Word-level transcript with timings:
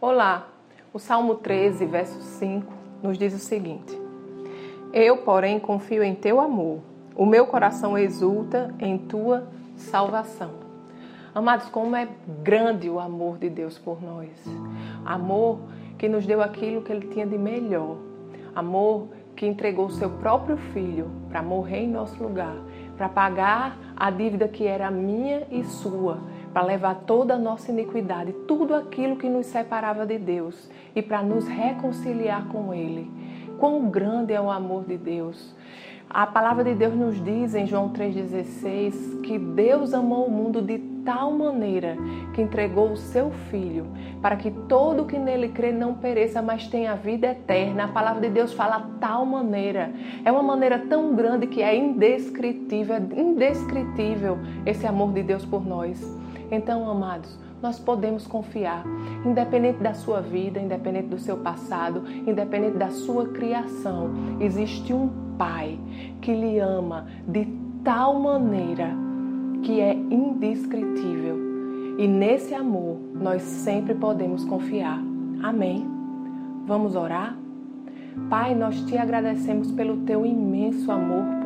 Olá, 0.00 0.46
o 0.94 0.98
Salmo 1.00 1.34
13, 1.34 1.84
verso 1.84 2.20
5 2.20 2.72
nos 3.02 3.18
diz 3.18 3.34
o 3.34 3.38
seguinte: 3.40 4.00
Eu, 4.92 5.16
porém, 5.16 5.58
confio 5.58 6.04
em 6.04 6.14
teu 6.14 6.40
amor, 6.40 6.78
o 7.16 7.26
meu 7.26 7.48
coração 7.48 7.98
exulta 7.98 8.72
em 8.78 8.96
tua 8.96 9.48
salvação. 9.74 10.52
Amados, 11.34 11.68
como 11.70 11.96
é 11.96 12.06
grande 12.44 12.88
o 12.88 13.00
amor 13.00 13.38
de 13.38 13.50
Deus 13.50 13.76
por 13.76 14.00
nós. 14.00 14.30
Amor 15.04 15.58
que 15.98 16.08
nos 16.08 16.24
deu 16.24 16.40
aquilo 16.40 16.82
que 16.82 16.92
ele 16.92 17.08
tinha 17.08 17.26
de 17.26 17.36
melhor. 17.36 17.96
Amor 18.54 19.08
que 19.34 19.46
entregou 19.46 19.86
o 19.86 19.90
seu 19.90 20.10
próprio 20.10 20.56
filho 20.72 21.10
para 21.28 21.42
morrer 21.42 21.80
em 21.80 21.88
nosso 21.88 22.22
lugar, 22.22 22.54
para 22.96 23.08
pagar 23.08 23.76
a 23.96 24.12
dívida 24.12 24.46
que 24.46 24.64
era 24.64 24.92
minha 24.92 25.44
e 25.50 25.64
sua 25.64 26.18
para 26.52 26.66
levar 26.66 27.02
toda 27.06 27.34
a 27.34 27.38
nossa 27.38 27.70
iniquidade, 27.70 28.32
tudo 28.46 28.74
aquilo 28.74 29.16
que 29.16 29.28
nos 29.28 29.46
separava 29.46 30.06
de 30.06 30.18
Deus 30.18 30.70
e 30.94 31.02
para 31.02 31.22
nos 31.22 31.46
reconciliar 31.46 32.46
com 32.48 32.72
Ele. 32.72 33.10
Quão 33.58 33.88
grande 33.88 34.32
é 34.32 34.40
o 34.40 34.50
amor 34.50 34.84
de 34.84 34.96
Deus! 34.96 35.54
A 36.10 36.26
palavra 36.26 36.64
de 36.64 36.74
Deus 36.74 36.94
nos 36.94 37.22
diz 37.22 37.54
em 37.54 37.66
João 37.66 37.90
3,16 37.90 39.20
que 39.20 39.38
Deus 39.38 39.92
amou 39.92 40.26
o 40.26 40.30
mundo 40.30 40.62
de 40.62 40.78
tal 41.04 41.30
maneira 41.32 41.98
que 42.32 42.40
entregou 42.40 42.92
o 42.92 42.96
seu 42.96 43.30
Filho 43.50 43.86
para 44.22 44.36
que 44.36 44.50
todo 44.50 45.04
que 45.04 45.18
nele 45.18 45.48
crê 45.48 45.70
não 45.70 45.94
pereça, 45.94 46.40
mas 46.40 46.66
tenha 46.66 46.94
vida 46.94 47.28
eterna. 47.28 47.84
A 47.84 47.88
palavra 47.88 48.22
de 48.22 48.30
Deus 48.30 48.54
fala 48.54 48.88
tal 48.98 49.26
maneira. 49.26 49.92
É 50.24 50.32
uma 50.32 50.42
maneira 50.42 50.78
tão 50.78 51.14
grande 51.14 51.46
que 51.46 51.62
é 51.62 51.76
indescritível, 51.76 52.96
é 52.96 53.20
indescritível 53.20 54.38
esse 54.64 54.86
amor 54.86 55.12
de 55.12 55.22
Deus 55.22 55.44
por 55.44 55.64
nós. 55.64 56.00
Então, 56.50 56.88
amados, 56.88 57.38
nós 57.62 57.78
podemos 57.78 58.26
confiar, 58.26 58.84
independente 59.24 59.78
da 59.82 59.94
sua 59.94 60.20
vida, 60.20 60.60
independente 60.60 61.08
do 61.08 61.18
seu 61.18 61.38
passado, 61.38 62.04
independente 62.26 62.76
da 62.76 62.90
sua 62.90 63.26
criação, 63.28 64.10
existe 64.40 64.92
um 64.92 65.28
Pai 65.38 65.78
que 66.20 66.34
lhe 66.34 66.58
ama 66.58 67.06
de 67.28 67.46
tal 67.84 68.18
maneira 68.18 68.90
que 69.62 69.80
é 69.80 69.94
indescritível. 69.94 71.38
E 71.96 72.08
nesse 72.08 72.54
amor 72.54 72.98
nós 73.14 73.42
sempre 73.42 73.94
podemos 73.94 74.44
confiar. 74.44 75.00
Amém. 75.40 75.86
Vamos 76.66 76.96
orar? 76.96 77.36
Pai, 78.28 78.54
nós 78.54 78.80
te 78.82 78.98
agradecemos 78.98 79.70
pelo 79.70 79.98
teu 79.98 80.26
imenso 80.26 80.90
amor. 80.90 81.37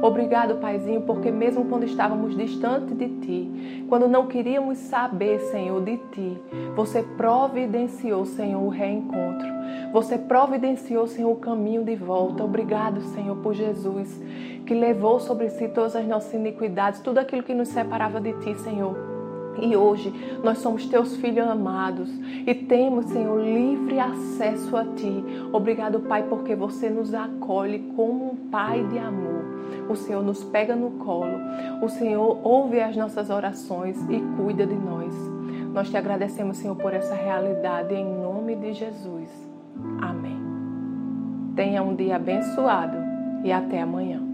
Obrigado, 0.00 0.56
Paizinho, 0.56 1.02
porque 1.02 1.30
mesmo 1.30 1.64
quando 1.64 1.84
estávamos 1.84 2.36
distante 2.36 2.94
de 2.94 3.08
Ti, 3.08 3.84
quando 3.88 4.08
não 4.08 4.28
queríamos 4.28 4.78
saber, 4.78 5.40
Senhor, 5.50 5.82
de 5.82 5.96
Ti, 6.12 6.38
você 6.76 7.02
providenciou, 7.02 8.24
Senhor, 8.24 8.62
o 8.62 8.68
reencontro. 8.68 9.48
Você 9.92 10.16
providenciou, 10.16 11.06
Senhor, 11.08 11.32
o 11.32 11.36
caminho 11.36 11.82
de 11.82 11.96
volta. 11.96 12.44
Obrigado, 12.44 13.00
Senhor, 13.00 13.36
por 13.38 13.54
Jesus, 13.54 14.22
que 14.64 14.74
levou 14.74 15.18
sobre 15.18 15.50
si 15.50 15.66
todas 15.68 15.96
as 15.96 16.06
nossas 16.06 16.32
iniquidades, 16.32 17.00
tudo 17.00 17.18
aquilo 17.18 17.42
que 17.42 17.54
nos 17.54 17.68
separava 17.68 18.20
de 18.20 18.32
Ti, 18.34 18.54
Senhor. 18.54 19.17
E 19.60 19.76
hoje 19.76 20.12
nós 20.42 20.58
somos 20.58 20.86
teus 20.86 21.16
filhos 21.16 21.46
amados 21.48 22.08
e 22.46 22.54
temos, 22.54 23.06
Senhor, 23.06 23.40
livre 23.40 23.98
acesso 23.98 24.76
a 24.76 24.84
Ti. 24.84 25.24
Obrigado, 25.52 26.00
Pai, 26.00 26.22
porque 26.28 26.54
você 26.54 26.88
nos 26.88 27.12
acolhe 27.12 27.92
como 27.96 28.32
um 28.32 28.36
Pai 28.50 28.84
de 28.84 28.98
amor. 28.98 29.44
O 29.88 29.96
Senhor 29.96 30.22
nos 30.22 30.44
pega 30.44 30.76
no 30.76 30.92
colo. 30.92 31.38
O 31.82 31.88
Senhor 31.88 32.38
ouve 32.46 32.80
as 32.80 32.96
nossas 32.96 33.30
orações 33.30 33.98
e 34.08 34.20
cuida 34.36 34.66
de 34.66 34.74
nós. 34.74 35.14
Nós 35.72 35.90
te 35.90 35.96
agradecemos, 35.96 36.58
Senhor, 36.58 36.76
por 36.76 36.92
essa 36.92 37.14
realidade 37.14 37.94
em 37.94 38.04
nome 38.04 38.54
de 38.56 38.72
Jesus. 38.72 39.30
Amém. 40.00 40.38
Tenha 41.54 41.82
um 41.82 41.94
dia 41.94 42.16
abençoado 42.16 42.96
e 43.44 43.52
até 43.52 43.82
amanhã. 43.82 44.27